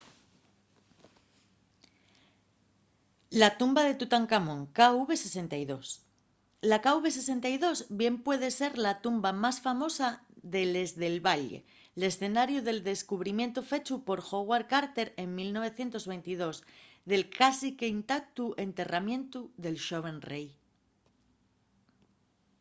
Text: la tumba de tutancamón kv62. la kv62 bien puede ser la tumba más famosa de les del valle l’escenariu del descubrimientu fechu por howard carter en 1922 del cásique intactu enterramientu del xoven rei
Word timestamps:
la 3.41 3.49
tumba 3.59 3.81
de 3.87 3.95
tutancamón 4.01 4.61
kv62. 4.77 5.75
la 6.69 6.77
kv62 6.85 7.63
bien 8.01 8.15
puede 8.27 8.49
ser 8.59 8.71
la 8.85 8.93
tumba 9.05 9.31
más 9.43 9.57
famosa 9.67 10.07
de 10.53 10.63
les 10.73 10.89
del 11.01 11.17
valle 11.27 11.59
l’escenariu 11.99 12.59
del 12.67 12.79
descubrimientu 12.91 13.59
fechu 13.71 13.95
por 14.07 14.19
howard 14.31 14.65
carter 14.73 15.07
en 15.23 15.27
1922 15.37 16.57
del 17.09 17.23
cásique 17.39 17.85
intactu 17.97 18.45
enterramientu 18.65 19.39
del 19.63 19.77
xoven 19.87 20.17
rei 20.31 20.47